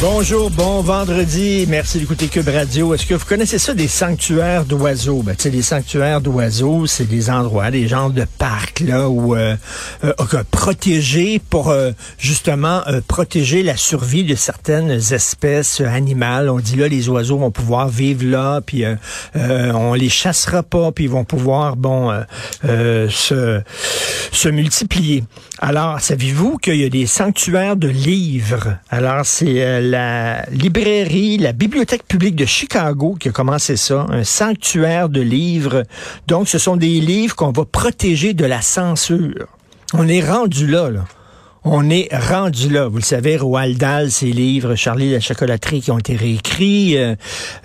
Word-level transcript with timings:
Bonjour, 0.00 0.48
bon 0.52 0.80
vendredi. 0.80 1.66
Merci 1.68 1.98
d'écouter 1.98 2.28
Cube 2.28 2.46
Radio. 2.46 2.94
Est-ce 2.94 3.04
que 3.04 3.14
vous 3.14 3.24
connaissez 3.24 3.58
ça 3.58 3.74
des 3.74 3.88
sanctuaires 3.88 4.64
d'oiseaux? 4.64 5.24
Ben, 5.24 5.34
tu 5.34 5.42
sais, 5.42 5.50
les 5.50 5.62
sanctuaires 5.62 6.20
d'oiseaux, 6.20 6.86
c'est 6.86 7.08
des 7.08 7.30
endroits, 7.30 7.72
des 7.72 7.88
genres 7.88 8.10
de 8.10 8.24
parcs, 8.38 8.78
là, 8.78 9.08
où, 9.08 9.34
euh, 9.34 9.56
euh, 10.04 10.14
protégés 10.52 11.40
pour, 11.50 11.70
euh, 11.70 11.90
justement, 12.16 12.82
euh, 12.86 13.00
protéger 13.08 13.64
la 13.64 13.76
survie 13.76 14.22
de 14.22 14.36
certaines 14.36 14.92
espèces 14.92 15.80
animales. 15.80 16.48
On 16.48 16.60
dit 16.60 16.76
là, 16.76 16.86
les 16.86 17.08
oiseaux 17.08 17.38
vont 17.38 17.50
pouvoir 17.50 17.88
vivre 17.88 18.24
là, 18.24 18.60
puis 18.60 18.84
on 19.34 19.94
les 19.94 20.08
chassera 20.08 20.62
pas, 20.62 20.92
puis 20.92 21.04
ils 21.04 21.10
vont 21.10 21.24
pouvoir, 21.24 21.74
bon, 21.74 22.12
se, 22.62 23.60
se 24.30 24.48
multiplier. 24.48 25.24
Alors, 25.60 26.00
savez-vous 26.00 26.58
qu'il 26.58 26.76
y 26.76 26.84
a 26.84 26.88
des 26.88 27.06
sanctuaires 27.06 27.74
de 27.74 27.88
livres? 27.88 28.76
Alors, 28.90 29.26
c'est 29.26 29.87
la 29.90 30.44
librairie, 30.50 31.38
la 31.38 31.52
Bibliothèque 31.52 32.06
publique 32.06 32.36
de 32.36 32.44
Chicago 32.44 33.16
qui 33.18 33.28
a 33.28 33.32
commencé 33.32 33.76
ça, 33.76 34.06
un 34.10 34.24
sanctuaire 34.24 35.08
de 35.08 35.20
livres. 35.20 35.84
Donc, 36.26 36.48
ce 36.48 36.58
sont 36.58 36.76
des 36.76 37.00
livres 37.00 37.34
qu'on 37.34 37.52
va 37.52 37.64
protéger 37.64 38.34
de 38.34 38.44
la 38.44 38.60
censure. 38.60 39.46
On 39.94 40.06
est 40.06 40.26
rendu 40.26 40.66
là, 40.66 40.90
là. 40.90 41.04
On 41.64 41.90
est 41.90 42.08
rendu 42.12 42.70
là. 42.70 42.88
Vous 42.88 42.98
le 42.98 43.02
savez, 43.02 43.36
Roald 43.36 43.78
Dahl, 43.78 44.10
ses 44.10 44.30
livres, 44.30 44.74
Charlie 44.74 45.12
la 45.12 45.20
chocolaterie 45.20 45.80
qui 45.80 45.90
ont 45.90 45.98
été 45.98 46.16
réécrits. 46.16 46.96
Euh, 46.96 47.14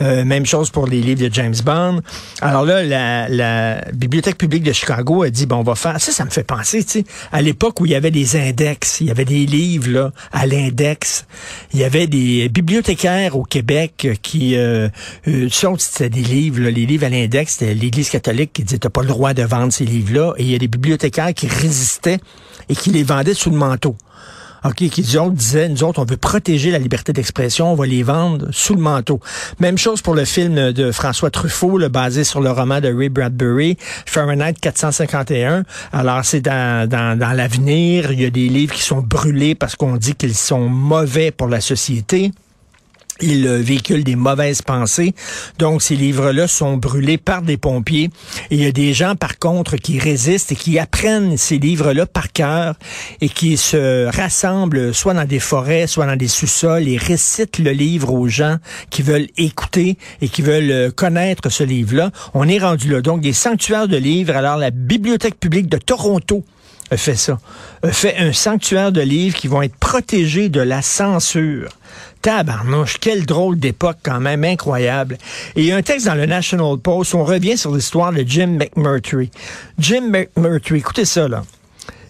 euh, 0.00 0.24
même 0.24 0.46
chose 0.46 0.70
pour 0.70 0.86
les 0.86 1.00
livres 1.00 1.20
de 1.20 1.32
James 1.32 1.54
Bond. 1.64 2.00
Alors 2.40 2.64
là, 2.64 2.82
la, 3.28 3.80
Bibliothèque 3.92 4.38
publique 4.38 4.62
de 4.62 4.72
Chicago 4.72 5.22
a 5.22 5.30
dit, 5.30 5.46
bon, 5.46 5.56
on 5.56 5.62
va 5.62 5.74
faire... 5.74 6.00
Ça, 6.00 6.12
ça 6.12 6.24
me 6.24 6.30
fait 6.30 6.42
penser, 6.42 6.82
tu 6.84 6.90
sais, 6.90 7.04
à 7.32 7.42
l'époque 7.42 7.80
où 7.80 7.86
il 7.86 7.92
y 7.92 7.94
avait 7.94 8.10
des 8.10 8.36
index, 8.36 9.00
il 9.00 9.08
y 9.08 9.10
avait 9.10 9.24
des 9.24 9.46
livres, 9.46 9.90
là, 9.90 10.12
à 10.32 10.46
l'index. 10.46 11.26
Il 11.72 11.80
y 11.80 11.84
avait 11.84 12.06
des 12.06 12.48
bibliothécaires 12.48 13.36
au 13.36 13.44
Québec 13.44 14.08
qui... 14.22 14.56
Euh, 14.56 14.88
euh, 15.28 15.48
c'était 15.78 16.10
des 16.10 16.22
livres, 16.22 16.60
là, 16.60 16.70
les 16.70 16.86
livres 16.86 17.04
à 17.04 17.08
l'index, 17.08 17.56
c'était 17.58 17.74
l'Église 17.74 18.10
catholique 18.10 18.52
qui 18.52 18.64
disait, 18.64 18.78
t'as 18.78 18.90
pas 18.90 19.02
le 19.02 19.08
droit 19.08 19.34
de 19.34 19.42
vendre 19.42 19.72
ces 19.72 19.84
livres-là. 19.84 20.34
Et 20.36 20.42
il 20.42 20.50
y 20.50 20.54
a 20.54 20.58
des 20.58 20.68
bibliothécaires 20.68 21.32
qui 21.34 21.46
résistaient 21.46 22.18
et 22.68 22.74
qui 22.74 22.90
les 22.90 23.02
vendaient 23.02 23.34
sous 23.34 23.50
le 23.50 23.56
manteau. 23.56 23.91
OK, 24.64 24.76
qui 24.76 25.02
disaient, 25.02 25.68
nous 25.68 25.82
autres, 25.82 26.00
on 26.00 26.04
veut 26.04 26.16
protéger 26.16 26.70
la 26.70 26.78
liberté 26.78 27.12
d'expression, 27.12 27.72
on 27.72 27.74
va 27.74 27.86
les 27.86 28.02
vendre 28.02 28.46
sous 28.52 28.74
le 28.74 28.80
manteau. 28.80 29.20
Même 29.58 29.76
chose 29.76 30.02
pour 30.02 30.14
le 30.14 30.24
film 30.24 30.72
de 30.72 30.92
François 30.92 31.30
Truffaut, 31.30 31.78
le 31.78 31.88
basé 31.88 32.24
sur 32.24 32.40
le 32.40 32.50
roman 32.50 32.80
de 32.80 32.92
Ray 32.92 33.08
Bradbury, 33.08 33.76
Fahrenheit 34.06 34.54
451. 34.60 35.64
Alors, 35.92 36.24
c'est 36.24 36.40
dans, 36.40 36.88
dans, 36.88 37.18
dans 37.18 37.32
l'avenir, 37.32 38.12
il 38.12 38.22
y 38.22 38.24
a 38.24 38.30
des 38.30 38.48
livres 38.48 38.74
qui 38.74 38.82
sont 38.82 39.00
brûlés 39.00 39.54
parce 39.54 39.74
qu'on 39.74 39.96
dit 39.96 40.14
qu'ils 40.14 40.36
sont 40.36 40.68
mauvais 40.68 41.30
pour 41.30 41.48
la 41.48 41.60
société 41.60 42.30
il 43.22 43.46
euh, 43.46 43.58
véhicule 43.58 44.04
des 44.04 44.16
mauvaises 44.16 44.62
pensées. 44.62 45.14
Donc, 45.58 45.82
ces 45.82 45.96
livres-là 45.96 46.46
sont 46.46 46.76
brûlés 46.76 47.18
par 47.18 47.42
des 47.42 47.56
pompiers. 47.56 48.10
Et 48.50 48.56
il 48.56 48.62
y 48.62 48.66
a 48.66 48.72
des 48.72 48.92
gens, 48.92 49.14
par 49.14 49.38
contre, 49.38 49.76
qui 49.76 49.98
résistent 49.98 50.52
et 50.52 50.56
qui 50.56 50.78
apprennent 50.78 51.36
ces 51.36 51.58
livres-là 51.58 52.06
par 52.06 52.32
cœur 52.32 52.74
et 53.20 53.28
qui 53.28 53.56
se 53.56 54.06
rassemblent 54.14 54.92
soit 54.94 55.14
dans 55.14 55.24
des 55.24 55.38
forêts, 55.38 55.86
soit 55.86 56.06
dans 56.06 56.16
des 56.16 56.28
sous-sols 56.28 56.88
et 56.88 56.96
récitent 56.96 57.58
le 57.58 57.70
livre 57.70 58.12
aux 58.12 58.28
gens 58.28 58.56
qui 58.90 59.02
veulent 59.02 59.28
écouter 59.36 59.96
et 60.20 60.28
qui 60.28 60.42
veulent 60.42 60.70
euh, 60.70 60.90
connaître 60.90 61.48
ce 61.50 61.64
livre-là. 61.64 62.10
On 62.34 62.48
est 62.48 62.58
rendu 62.58 62.90
là. 62.90 63.00
Donc, 63.00 63.20
des 63.20 63.32
sanctuaires 63.32 63.88
de 63.88 63.96
livres. 63.96 64.36
Alors, 64.36 64.56
la 64.56 64.70
Bibliothèque 64.70 65.38
publique 65.38 65.68
de 65.68 65.78
Toronto 65.78 66.44
fait 66.96 67.16
ça. 67.16 67.38
fait 67.90 68.16
un 68.18 68.32
sanctuaire 68.32 68.92
de 68.92 69.00
livres 69.00 69.36
qui 69.36 69.48
vont 69.48 69.62
être 69.62 69.76
protégés 69.76 70.48
de 70.48 70.60
la 70.60 70.82
censure. 70.82 71.70
Tabarnouche, 72.22 72.98
quelle 72.98 73.26
drôle 73.26 73.58
d'époque 73.58 73.98
quand 74.02 74.20
même, 74.20 74.44
incroyable. 74.44 75.18
Et 75.56 75.72
un 75.72 75.82
texte 75.82 76.06
dans 76.06 76.14
le 76.14 76.26
National 76.26 76.78
Post, 76.78 77.14
on 77.14 77.24
revient 77.24 77.58
sur 77.58 77.74
l'histoire 77.74 78.12
de 78.12 78.24
Jim 78.26 78.58
McMurtry. 78.58 79.30
Jim 79.78 80.08
McMurtry, 80.10 80.78
écoutez 80.78 81.04
ça 81.04 81.26
là. 81.26 81.42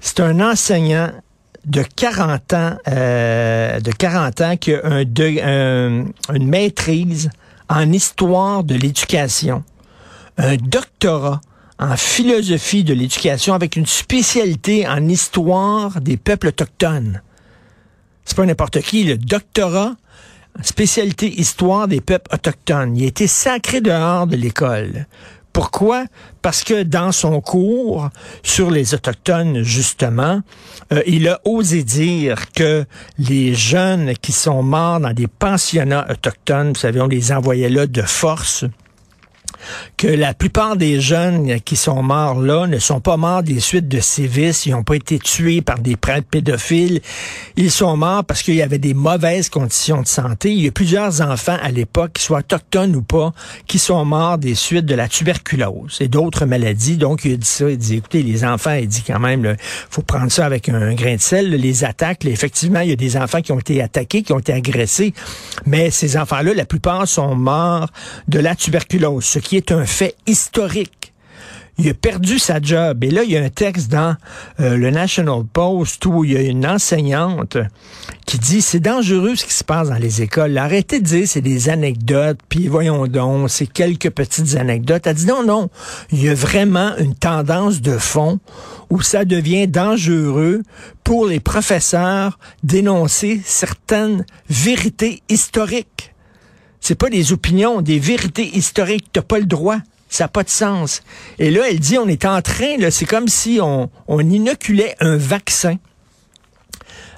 C'est 0.00 0.20
un 0.20 0.40
enseignant 0.40 1.10
de 1.66 1.82
40 1.82 2.52
ans, 2.54 2.76
euh, 2.88 3.80
de 3.80 3.92
40 3.92 4.40
ans 4.40 4.56
qui 4.56 4.74
a 4.74 4.80
un, 4.84 6.04
une 6.34 6.48
maîtrise 6.48 7.30
en 7.68 7.92
histoire 7.92 8.64
de 8.64 8.74
l'éducation, 8.74 9.62
un 10.38 10.56
doctorat 10.56 11.40
en 11.78 11.96
philosophie 11.96 12.84
de 12.84 12.94
l'éducation 12.94 13.54
avec 13.54 13.76
une 13.76 13.86
spécialité 13.86 14.86
en 14.86 15.08
histoire 15.08 16.00
des 16.00 16.16
peuples 16.16 16.48
autochtones. 16.48 17.22
C'est 18.24 18.36
pas 18.36 18.46
n'importe 18.46 18.80
qui, 18.80 19.04
le 19.04 19.16
doctorat 19.16 19.94
spécialité 20.62 21.28
histoire 21.40 21.88
des 21.88 22.00
peuples 22.00 22.34
autochtones. 22.34 22.96
Il 22.96 23.04
a 23.04 23.06
été 23.06 23.26
sacré 23.26 23.80
dehors 23.80 24.26
de 24.26 24.36
l'école. 24.36 25.06
Pourquoi? 25.52 26.04
Parce 26.42 26.62
que 26.62 26.82
dans 26.82 27.10
son 27.10 27.40
cours 27.40 28.10
sur 28.42 28.70
les 28.70 28.94
Autochtones, 28.94 29.62
justement, 29.62 30.42
euh, 30.92 31.02
il 31.06 31.26
a 31.28 31.40
osé 31.44 31.82
dire 31.82 32.52
que 32.52 32.84
les 33.18 33.54
jeunes 33.54 34.12
qui 34.14 34.30
sont 34.30 34.62
morts 34.62 35.00
dans 35.00 35.12
des 35.12 35.26
pensionnats 35.26 36.06
autochtones, 36.08 36.68
vous 36.68 36.78
savez, 36.78 37.00
on 37.00 37.08
les 37.08 37.32
envoyait 37.32 37.70
là 37.70 37.86
de 37.86 38.02
force, 38.02 38.66
que 39.96 40.06
la 40.06 40.34
plupart 40.34 40.76
des 40.76 41.00
jeunes 41.00 41.60
qui 41.60 41.76
sont 41.76 42.02
morts 42.02 42.40
là 42.40 42.66
ne 42.66 42.78
sont 42.78 43.00
pas 43.00 43.16
morts 43.16 43.42
des 43.42 43.60
suites 43.60 43.88
de 43.88 44.00
sévices, 44.00 44.66
ils 44.66 44.72
n'ont 44.72 44.84
pas 44.84 44.96
été 44.96 45.18
tués 45.18 45.60
par 45.62 45.78
des 45.78 45.96
prêtres 45.96 46.28
pédophiles, 46.30 47.00
ils 47.56 47.70
sont 47.70 47.96
morts 47.96 48.24
parce 48.24 48.42
qu'il 48.42 48.54
y 48.54 48.62
avait 48.62 48.78
des 48.78 48.94
mauvaises 48.94 49.48
conditions 49.48 50.02
de 50.02 50.06
santé. 50.06 50.52
Il 50.52 50.60
y 50.62 50.68
a 50.68 50.72
plusieurs 50.72 51.20
enfants 51.20 51.56
à 51.62 51.70
l'époque, 51.70 52.14
qu'ils 52.14 52.24
soient 52.24 52.38
autochtones 52.38 52.96
ou 52.96 53.02
pas, 53.02 53.32
qui 53.66 53.78
sont 53.78 54.04
morts 54.04 54.38
des 54.38 54.54
suites 54.54 54.86
de 54.86 54.94
la 54.94 55.08
tuberculose 55.08 55.98
et 56.00 56.08
d'autres 56.08 56.46
maladies. 56.46 56.96
Donc, 56.96 57.24
il 57.24 57.34
a 57.34 57.36
dit 57.36 57.46
ça, 57.46 57.68
il 57.70 57.78
dit, 57.78 57.96
écoutez, 57.96 58.22
les 58.22 58.44
enfants, 58.44 58.74
il 58.74 58.88
dit 58.88 59.02
quand 59.06 59.20
même, 59.20 59.44
il 59.44 59.56
faut 59.90 60.02
prendre 60.02 60.30
ça 60.30 60.46
avec 60.46 60.68
un 60.68 60.94
grain 60.94 61.16
de 61.16 61.20
sel, 61.20 61.50
les 61.50 61.84
attaques. 61.84 62.24
effectivement, 62.24 62.80
il 62.80 62.90
y 62.90 62.92
a 62.92 62.96
des 62.96 63.16
enfants 63.16 63.40
qui 63.40 63.52
ont 63.52 63.58
été 63.58 63.82
attaqués, 63.82 64.22
qui 64.22 64.32
ont 64.32 64.38
été 64.38 64.52
agressés, 64.52 65.12
mais 65.66 65.90
ces 65.90 66.16
enfants-là, 66.16 66.54
la 66.54 66.64
plupart 66.64 67.06
sont 67.06 67.34
morts 67.34 67.88
de 68.28 68.38
la 68.38 68.54
tuberculose, 68.54 69.24
un 69.70 69.86
fait 69.86 70.14
historique. 70.26 70.98
Il 71.80 71.88
a 71.88 71.94
perdu 71.94 72.40
sa 72.40 72.60
job. 72.60 73.04
Et 73.04 73.10
là, 73.10 73.22
il 73.22 73.30
y 73.30 73.36
a 73.36 73.42
un 73.42 73.50
texte 73.50 73.88
dans 73.88 74.16
euh, 74.58 74.76
le 74.76 74.90
National 74.90 75.44
Post 75.44 76.04
où 76.06 76.24
il 76.24 76.32
y 76.32 76.36
a 76.36 76.42
une 76.42 76.66
enseignante 76.66 77.56
qui 78.26 78.38
dit 78.38 78.62
c'est 78.62 78.80
dangereux 78.80 79.36
ce 79.36 79.44
qui 79.44 79.54
se 79.54 79.62
passe 79.62 79.88
dans 79.88 79.96
les 79.96 80.20
écoles. 80.20 80.58
Arrêtez 80.58 80.98
de 80.98 81.04
dire 81.04 81.28
c'est 81.28 81.40
des 81.40 81.68
anecdotes, 81.68 82.40
puis 82.48 82.66
voyons 82.66 83.06
donc, 83.06 83.48
c'est 83.48 83.68
quelques 83.68 84.10
petites 84.10 84.56
anecdotes. 84.56 85.06
Elle 85.06 85.14
dit 85.14 85.26
non, 85.26 85.44
non, 85.44 85.70
il 86.10 86.24
y 86.24 86.28
a 86.28 86.34
vraiment 86.34 86.96
une 86.96 87.14
tendance 87.14 87.80
de 87.80 87.96
fond 87.96 88.40
où 88.90 89.00
ça 89.00 89.24
devient 89.24 89.68
dangereux 89.68 90.62
pour 91.04 91.26
les 91.26 91.38
professeurs 91.38 92.40
d'énoncer 92.64 93.40
certaines 93.44 94.26
vérités 94.50 95.22
historiques. 95.28 96.12
C'est 96.80 96.94
pas 96.94 97.10
des 97.10 97.32
opinions, 97.32 97.80
des 97.82 97.98
vérités 97.98 98.56
historiques. 98.56 99.08
T'as 99.12 99.22
pas 99.22 99.38
le 99.38 99.46
droit. 99.46 99.78
Ça 100.08 100.24
n'a 100.24 100.28
pas 100.28 100.42
de 100.42 100.48
sens. 100.48 101.02
Et 101.38 101.50
là, 101.50 101.68
elle 101.68 101.80
dit, 101.80 101.98
on 101.98 102.08
est 102.08 102.24
en 102.24 102.40
train, 102.40 102.76
c'est 102.90 103.04
comme 103.04 103.28
si 103.28 103.58
on, 103.60 103.90
on, 104.06 104.20
inoculait 104.20 104.94
un 105.00 105.16
vaccin 105.16 105.76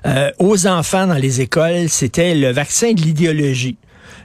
euh, 0.06 0.32
aux 0.38 0.66
enfants 0.66 1.06
dans 1.06 1.14
les 1.14 1.40
écoles. 1.40 1.88
C'était 1.88 2.34
le 2.34 2.50
vaccin 2.50 2.92
de 2.92 3.00
l'idéologie 3.00 3.76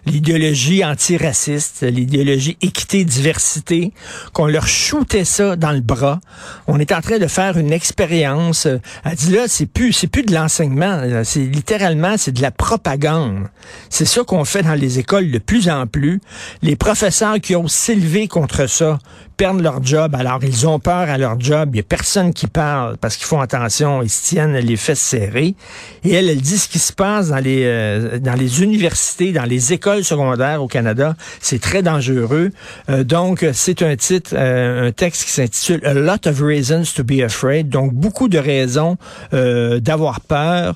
l'idéologie 0.05 0.83
antiraciste, 0.83 1.83
l'idéologie 1.83 2.57
équité-diversité, 2.61 3.93
qu'on 4.33 4.47
leur 4.47 4.67
shootait 4.67 5.25
ça 5.25 5.55
dans 5.55 5.71
le 5.71 5.81
bras. 5.81 6.19
On 6.67 6.79
est 6.79 6.91
en 6.91 7.01
train 7.01 7.19
de 7.19 7.27
faire 7.27 7.57
une 7.57 7.71
expérience. 7.71 8.67
Elle 9.03 9.15
dit 9.15 9.31
là, 9.31 9.43
c'est 9.47 9.65
plus, 9.65 9.93
c'est 9.93 10.07
plus 10.07 10.23
de 10.23 10.33
l'enseignement. 10.33 11.23
C'est 11.23 11.45
littéralement, 11.45 12.15
c'est 12.17 12.31
de 12.31 12.41
la 12.41 12.51
propagande. 12.51 13.47
C'est 13.89 14.05
ça 14.05 14.23
qu'on 14.23 14.45
fait 14.45 14.63
dans 14.63 14.73
les 14.73 14.99
écoles 14.99 15.31
de 15.31 15.39
plus 15.39 15.69
en 15.69 15.87
plus. 15.87 16.21
Les 16.61 16.75
professeurs 16.75 17.39
qui 17.39 17.55
ont 17.55 17.67
s'élevé 17.67 18.27
contre 18.27 18.67
ça, 18.67 18.99
perdent 19.35 19.61
leur 19.61 19.83
job. 19.83 20.15
Alors, 20.15 20.43
ils 20.43 20.67
ont 20.67 20.79
peur 20.79 21.09
à 21.09 21.17
leur 21.17 21.39
job. 21.39 21.69
Il 21.71 21.75
n'y 21.75 21.79
a 21.81 21.83
personne 21.83 22.33
qui 22.33 22.47
parle 22.47 22.97
parce 22.97 23.17
qu'ils 23.17 23.27
font 23.27 23.41
attention. 23.41 24.01
Ils 24.01 24.09
se 24.09 24.23
tiennent 24.23 24.57
les 24.57 24.77
fesses 24.77 24.99
serrées. 24.99 25.55
Et 26.03 26.13
elle, 26.13 26.29
elle 26.29 26.41
dit 26.41 26.57
ce 26.57 26.67
qui 26.67 26.79
se 26.79 26.93
passe 26.93 27.29
dans 27.29 27.37
les, 27.37 27.63
euh, 27.65 28.19
dans 28.19 28.33
les 28.33 28.63
universités, 28.63 29.31
dans 29.31 29.43
les 29.43 29.73
écoles 29.73 30.03
secondaires 30.03 30.61
au 30.61 30.67
Canada. 30.67 31.15
C'est 31.41 31.61
très 31.61 31.83
dangereux. 31.83 32.51
Euh, 32.89 33.03
donc, 33.03 33.45
c'est 33.53 33.81
un 33.81 33.95
titre, 33.95 34.31
euh, 34.33 34.87
un 34.87 34.91
texte 34.91 35.25
qui 35.25 35.31
s'intitule 35.31 35.85
A 35.85 35.93
Lot 35.93 36.27
of 36.27 36.41
Reasons 36.41 36.83
to 36.95 37.03
be 37.03 37.21
Afraid. 37.23 37.69
Donc, 37.69 37.93
beaucoup 37.93 38.27
de 38.27 38.37
raisons 38.37 38.97
d'avoir 39.31 40.21
peur. 40.21 40.75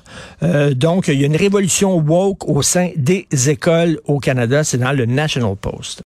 donc, 0.74 1.08
il 1.08 1.20
y 1.20 1.22
a 1.22 1.26
une 1.26 1.36
révolution 1.36 1.96
woke 1.96 2.48
au 2.48 2.62
sein 2.62 2.90
des 2.96 3.26
écoles 3.48 3.98
au 4.06 4.18
Canada. 4.18 4.64
C'est 4.64 4.78
dans 4.78 4.92
le 4.92 5.06
National 5.06 5.56
Post. 5.56 5.98